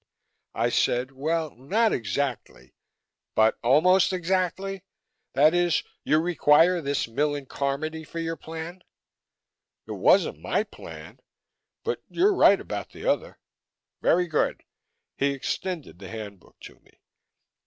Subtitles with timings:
[0.55, 2.73] I said, "Well, not exactly"
[3.35, 4.83] "But almost exactly?
[5.33, 8.81] That is, you require this Millen Carmody for your plan?"
[9.85, 11.19] "It wasn't my plan.
[11.83, 13.37] But you're right about the other."
[14.01, 14.63] "Very good."
[15.17, 16.99] He extended the Handbook to me.